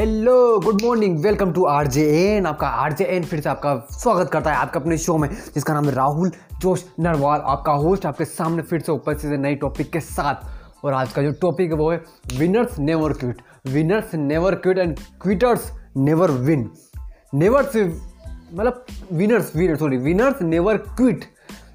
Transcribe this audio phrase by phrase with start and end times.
[0.00, 3.74] Hello good morning welcome to R J N आपका R J N फिर से आपका
[3.92, 6.30] स्वागत करता है आपका अपने शो में, जिसका नाम है राहुल
[6.60, 10.92] जोश नरवाल। आपका होस्ट आपके सामने फिर से उपस्थित है नए टॉपिक के साथ। और
[10.92, 12.02] आज का जो टॉपिक है वो है
[12.38, 16.70] winners never quit winners never quit and quitters never win
[17.34, 17.84] never से
[18.54, 21.24] मतलब winners winner sorry winners never quit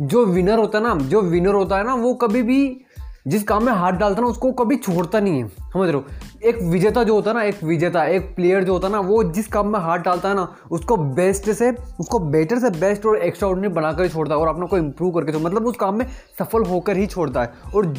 [0.00, 2.80] जो विनर होता है ना, जो विनर होता है ना, वो कभी भी
[3.28, 6.04] जिस काम में हाथ डालता ना, उसको कभी छोड़ता नहीं है। समझ रहे हो?
[6.44, 9.22] एक विजेता जो होता है ना, एक विजेता, एक प्लेयर जो होता है ना, वो
[9.24, 13.16] जिस काम में हाथ डालता है ना, उसको बेस्ट से, उसको बेटर से बेस्ट और
[13.16, 15.98] एक्स्ट्रा ऑर्डिनरी बनाकर ही छोड़ता है और अपने को इम्प्रूव करके छोड़ मतलब उस काम
[15.98, 16.06] में
[16.38, 17.94] सफल होकर ही छोड़ता है और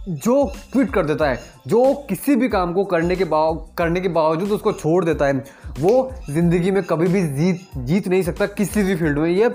[0.00, 4.08] जो क्विट कर देता है, जो किसी भी काम को करने के बाव, करने के
[4.08, 5.44] बावजूद उसको छोड़ देता है,
[5.80, 9.48] वो ज़िंदगी में कभी भी जीत जीत नहीं सकता किसी भी फ़ील्ड में। ये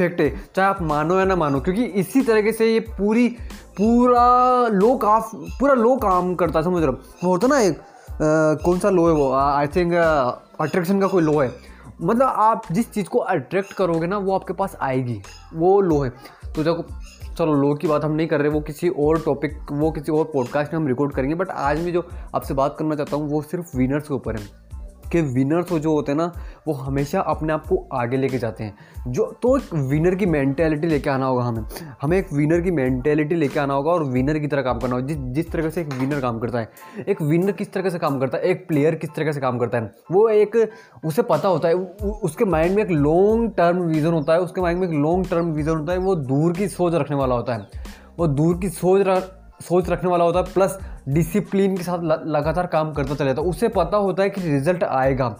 [0.00, 3.28] फैक्ट है। चाहे आप मानो या ना मानो, क्योंकि इसी तरीके से ये पूरी,
[3.76, 7.28] पूरा लो काफ पूरा लो काम करता है, समझ रहे हो?
[7.28, 7.80] होता ना एक
[8.64, 9.30] कौन सा लो है वो?
[9.32, 9.92] आई थिंक
[10.60, 11.50] अट्रैक्शन का कोई लो है।
[12.02, 15.20] मतलब आप जिस चीज़ को अट्रैक्ट करोगे ना, वो आपके पास आएगी।
[15.54, 16.10] वो लो है।
[16.54, 16.84] तो देखो,
[17.34, 20.24] चलो, लो की बात हम नहीं कर रहे, वो किसी और टॉपिक वो किसी और
[20.24, 23.42] पॉडकास्ट में हम रिकॉर्ड करेंगे बट आज मैं जो आपसे बात करना चाहता हूँ, वो
[23.42, 24.69] सिर्फ़ विनर्स के ऊपर है।
[25.12, 26.32] कि विनर्स जो होते हैं ना,
[26.68, 28.74] वो हमेशा अपने आप को आगे लेके जाते हैं।
[29.08, 31.64] जो तो एक विनर की मैंटेलिटी लेके आना होगा हमें।
[32.02, 35.06] हमें एक विनर की मैंटेलिटी लेके आना होगा और विनर की तरह काम करना होगा।
[35.06, 36.70] जिस जिस तरह से एक विनर काम करता है।
[37.08, 38.44] एक विनर किस तरह से काम करता है?
[38.44, 39.92] एक प्लेयर किस तरह से काम करता है?
[40.12, 40.70] वो एक,
[41.04, 41.74] उसे पता होता है।
[42.22, 45.46] उसके माइंड में एक लॉन्ग टर्म विज़न होता है। उसके माइंड में एक लॉन्ग टर्म
[45.46, 47.66] विज़न होता है। वो दूर की सोच रखने वाला होता है।
[48.18, 49.24] वो दूर की सोच
[49.60, 50.78] सोच रखने वाला होता है। प्लस
[51.10, 55.36] डिसिप्लिन के साथ लगातार काम करता चला जाता उसे पता होता है कि रिज़ल्ट आएगा।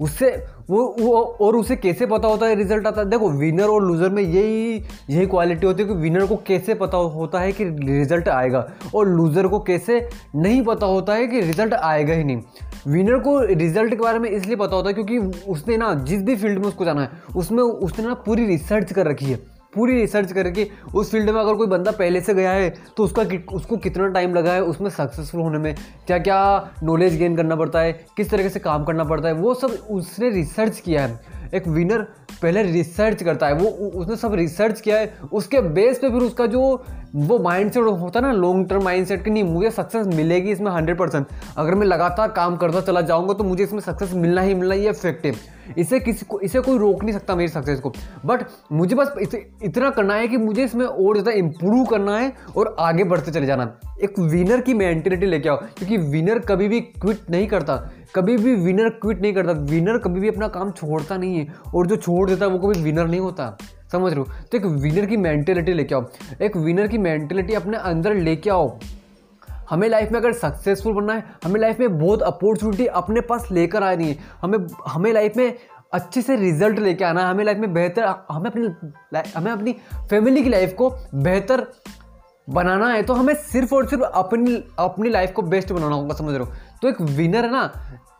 [0.00, 0.28] उससे
[0.70, 3.08] वो वो, और उसे कैसे पता होता है रिज़ल्ट आता है?
[3.10, 4.76] देखो विनर और लूज़र में यही
[5.10, 9.08] यही क्वालिटी होती है कि विनर को कैसे पता होता है कि रिज़ल्ट आएगा और
[9.08, 10.00] लूज़र को कैसे
[10.36, 12.42] नहीं पता होता है कि रिज़ल्ट आएगा ही नहीं।
[12.88, 15.18] विनर को रिज़ल्ट के बारे में इसलिए पता होता है क्योंकि
[15.48, 19.06] उसने ना, जिस भी फ़ील्ड में उसको जाना है, उसमें, उसने ना पूरी रिसर्च कर
[19.06, 19.38] रखी है।
[19.72, 23.22] पूरी रिसर्च करके उस फ़ील्ड में अगर कोई बंदा पहले से गया है तो उसका
[23.54, 25.74] उसको कितना टाइम लगा है, उसमें सक्सेसफुल होने में
[26.06, 29.54] क्या क्या नॉलेज गेन करना पड़ता है, किस तरीके से काम करना पड़ता है, वो
[29.54, 32.02] सब उसने रिसर्च किया है। एक विनर
[32.42, 33.68] पहले रिसर्च करता है, वो
[34.00, 36.60] उसने सब रिसर्च किया है, उसके बेस पे फिर उसका जो
[37.14, 40.50] वो माइंड सेट होता है ना लॉन्ग टर्म माइंड सेट कि नहीं, मुझे सक्सेस मिलेगी
[40.50, 41.26] इसमें हंड्रेड परसेंट
[41.58, 44.90] अगर मैं लगातार काम करता चला जाऊँगा तो मुझे इसमें सक्सेस मिलना ही मिलना, ये
[44.90, 45.38] इफ़ेक्टिव
[45.78, 47.92] इसे किसी को, इसे कोई रोक नहीं सकता मेरी सक्सेस को।
[48.26, 52.32] बट मुझे बस इसे इतना करना है कि मुझे इसमें और ज़्यादा इंप्रूव करना है
[52.56, 53.64] और आगे बढ़ते चले जाना
[54.02, 57.76] एक विनर की मैंटेलिटी लेके आओ, क्योंकि विनर कभी भी क्विट नहीं करता।
[58.14, 61.86] कभी भी विनर क्विट नहीं करता। विनर कभी भी अपना काम छोड़ता नहीं है और
[61.86, 63.56] जो छोड़ देता है, वो कभी विनर नहीं होता।
[63.92, 64.24] समझ हो?
[64.24, 66.06] तो एक विनर की मैंटेलिटी लेके आओ।
[66.42, 68.78] एक विनर की मैंटेलिटी अपने अंदर लेके आओ।
[69.70, 73.82] हमें लाइफ में अगर सक्सेसफुल बनना है, हमें लाइफ में बहुत अपॉर्चुनिटी अपने पास लेकर
[73.82, 75.54] आनी है। हमें हमें लाइफ में
[75.92, 79.72] अच्छे से रिज़ल्ट लेके आना, हमें लाइफ में बेहतर, हमें अपनी हमें अपनी
[80.10, 81.66] फैमिली की लाइफ को बेहतर
[82.48, 86.34] बनाना है तो हमें सिर्फ़ और सिर्फ़ अपनी अपनी लाइफ को बेस्ट बनाना होगा, समझ
[86.34, 86.52] रहे हो?
[86.82, 87.66] तो एक विनर है ना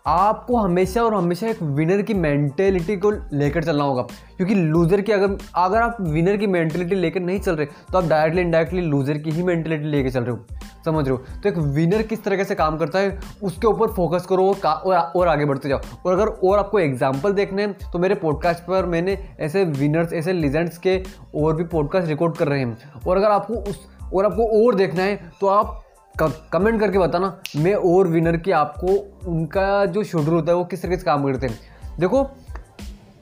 [0.06, 4.02] आपको हमेशा और हमेशा एक विनर की मेंटेलिटी को लेकर चलना होगा।
[4.36, 8.04] क्योंकि लूज़र की अगर अगर आप विनर की मेंटेलिटी लेकर नहीं चल रहे तो आप
[8.04, 11.40] डायरेक्टली इनडायरेक्टली लूज़र की ही मेंटेलिटी लेकर चल रहे हो। समझ रहे हो?
[11.42, 15.28] तो एक विनर किस तरीके से काम करता है उसके ऊपर फोकस करो और, और
[15.28, 19.18] आगे बढ़ते जाओ। और अगर और आपको एग्ज़ाम्पल देखने हैं तो मेरे पॉडकास्ट पर मैंने
[19.40, 20.98] ऐसे विनर्स ऐसे लिजेंड्स के
[21.34, 25.02] और भी पॉडकास्ट रिकॉर्ड कर रहे हैं। और अगर आपको उस और आपको और देखना
[25.02, 25.82] है तो आप
[26.22, 30.82] कमेंट करके बताना, मैं और विनर की आपको उनका जो शेड्यूल होता है, वो किस
[30.82, 31.58] तरीके से काम करते हैं।
[32.00, 32.28] देखो,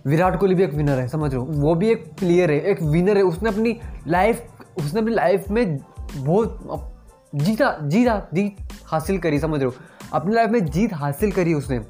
[0.06, 1.42] विराट कोहली भी एक विनर है, समझ हो?
[1.42, 4.46] वो भी एक प्लेयर है, एक विनर है। उसने अपनी लाइफ
[4.78, 5.78] उसने अपनी लाइफ में
[6.16, 6.94] बहुत
[7.34, 8.56] जीता जीता, जीत
[8.86, 9.74] हासिल करी, समझ रहे हो?
[10.12, 11.80] अपनी लाइफ में जीत हासिल करी उसने।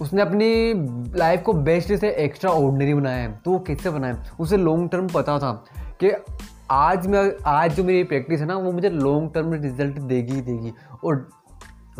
[0.00, 0.74] उसने अपनी
[1.18, 5.08] लाइफ को बेस्ट से एक्स्ट्रा ऑर्डनरी बनाया है। तो वो कैसे बनाया उसे लॉन्ग टर्म
[5.08, 5.64] पता था।
[6.02, 6.10] कि
[6.70, 10.32] आज मैं, आज जो मेरी प्रैक्टिस है ना, वो मुझे लॉन्ग टर्म में रिज़ल्ट देगी
[10.32, 10.72] ही देगी
[11.04, 11.28] और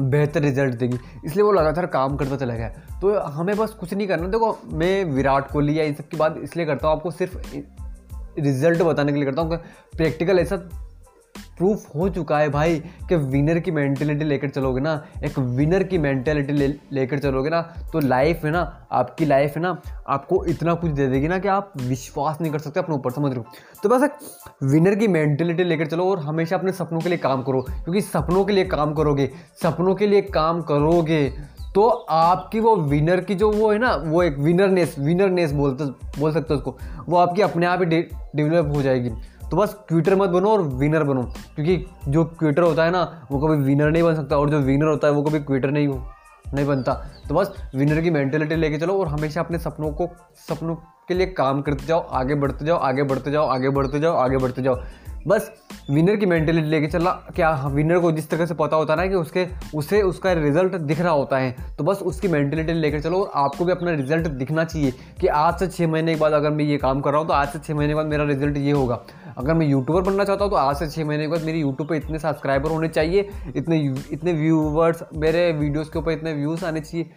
[0.01, 2.69] बेहतर रिज़ल्ट देगी। इसलिए वो लगातार काम करता चला गया।
[3.01, 6.37] तो हमें बस कुछ नहीं करना। देखो, मैं विराट कोहली या इन सब की बात
[6.43, 7.37] इसलिए करता हूँ, आपको सिर्फ़
[8.39, 9.57] रिज़ल्ट बताने के लिए करता हूँ
[9.97, 10.57] प्रैक्टिकल ऐसा
[11.59, 12.79] प्रूफ हो चुका है भाई
[13.09, 14.93] कि विनर की मेंटेलिटी लेकर चलोगे ना,
[15.25, 17.61] एक विनर की मेंटेलिटी ले, लेकर चलोगे ना
[17.93, 18.61] तो लाइफ है ना,
[18.93, 19.77] आपकी लाइफ है ना,
[20.09, 23.37] आपको इतना कुछ दे देगी ना कि आप विश्वास नहीं कर सकते अपने ऊपर, समझ
[23.37, 23.45] हो?
[23.83, 24.19] तो बस एक
[24.65, 28.45] विनर की मेंटेलिटी लेकर चलो और हमेशा अपने सपनों के लिए काम करो, क्योंकि सपनों
[28.45, 29.31] के लिए काम करोगे,
[29.63, 31.29] सपनों के लिए काम करोगे
[31.75, 35.85] तो आपकी वो विनर की जो वो है ना, वो एक विनरनेस विनरनेस बोलते,
[36.21, 36.77] बोल सकते हो उसको,
[37.09, 39.11] वो आपकी अपने आप ही डेवलप हो जाएगी।
[39.55, 41.23] तो बस क्विटर मत बनो और विनर बनो।
[41.55, 44.87] क्योंकि जो क्विटर होता है ना, वो कभी विनर नहीं बन सकता और जो विनर
[44.87, 46.09] होता है, वो कभी क्विटर नहीं हो,
[46.55, 46.95] नहीं बनता।
[47.29, 50.09] तो बस विनर की मैंटेलिटी लेके चलो और हमेशा अपने सपनों को,
[50.49, 50.75] सपनों
[51.09, 54.37] के लिए काम करते जाओ, आगे बढ़ते जाओ, आगे बढ़ते जाओ, आगे बढ़ते जाओ, आगे
[54.37, 54.75] बढ़ते जाओ।
[55.27, 55.51] बस
[55.91, 59.07] विनर की मेंटेलिटी लेके चलना, क्या विनर को जिस तरह से पता होता है ना
[59.07, 63.19] कि उसके, उसे उसका रिज़ल्ट दिख रहा होता है तो बस उसकी मेंटेलिटी लेकर चलो,
[63.19, 66.51] और आपको भी अपना रिज़ल्ट दिखना चाहिए कि आज से छः महीने के बाद अगर
[66.51, 68.57] मैं ये काम कर रहा हूँ तो आज से छः महीने के बाद मेरा रिज़ल्ट
[68.57, 69.01] ये होगा।
[69.39, 71.89] अगर मैं यूट्यूबर बनना चाहता हूँ तो आज से छः महीने के बाद मेरी यूट्यूब
[71.89, 73.79] पर इतने सब्सक्राइबर होने चाहिए, इतने
[74.13, 77.11] इतने व्यूवर्स मेरे वीडियोज़ के ऊपर इतने व्यूज़ आने चाहिए।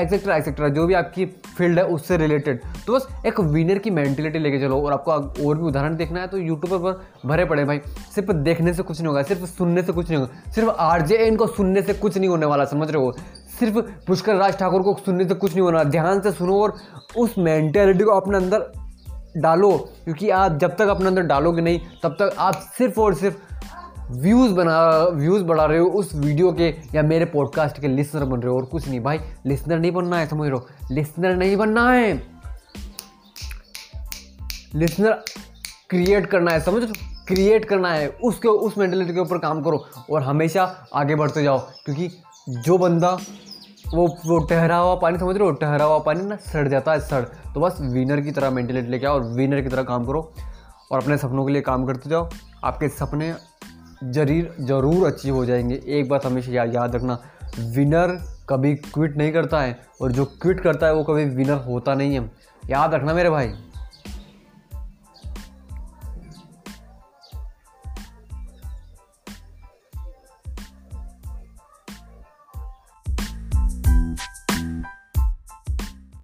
[0.00, 1.24] एक्सेट्रा एक्सेट्रा जो भी आपकी
[1.58, 5.58] फ़ील्ड है उससे रिलेटेड तो बस एक विनर की मेंटेलिटी लेके चलो और आपको और
[5.58, 7.80] भी उदाहरण देखना है तो यूट्यूब पर भरे पड़े भाई।
[8.14, 11.46] सिर्फ़ देखने से कुछ नहीं होगा, सिर्फ़ सुनने से कुछ नहीं होगा। सिर्फ़ आर को
[11.46, 13.12] सुनने से कुछ नहीं होने वाला, समझ रहे हो?
[13.60, 16.74] सिर्फ़ पुष्कर राज ठाकुर को सुनने से कुछ नहीं होना। ध्यान से सुनो और
[17.16, 18.72] उस मैंटेलिटी को अपने अंदर
[19.36, 19.70] डालो,
[20.04, 23.36] क्योंकि आप जब तक अपने अंदर डालोगे नहीं, तब तक आप सिर्फ़ और सिर्फ़
[24.10, 28.40] व्यूज़ बना, व्यूज़ बढ़ा रहे हो उस वीडियो के या मेरे पॉडकास्ट के लिसनर बन
[28.40, 30.66] रहे हो और कुछ नहीं। भाई, लिसनर नहीं बनना है, समझ हो?
[30.90, 32.26] लिसनर नहीं बनना है।
[34.74, 35.12] लिसनर
[35.90, 36.92] क्रिएट करना है, समझ रहे
[37.26, 41.58] क्रिएट करना है। उसके, उस मेंटेलिटी के ऊपर काम करो और हमेशा आगे बढ़ते जाओ।
[41.58, 42.10] क्योंकि
[42.48, 43.18] जो बंदा,
[43.94, 45.54] वो वो ठहरा हुआ पानी, समझ रहे हो?
[45.54, 49.06] ठहरा हुआ पानी ना सड़ जाता है, सड़। तो बस विनर की तरह मेंटेलिटी लेके
[49.06, 50.32] आओ और विनर की तरह काम करो
[50.92, 52.28] और अपने सपनों के लिए काम करते जाओ।
[52.64, 53.34] आपके सपने
[54.04, 57.18] जरीर ज़रूर अचीव हो जाएँगे। एक बात हमेशा या, याद रखना
[57.74, 58.18] विनर
[58.48, 62.14] कभी क्विट नहीं करता है और जो क्विट करता है वो कभी विनर होता नहीं
[62.14, 62.30] है।
[62.62, 63.52] याद रखना मेरे भाई।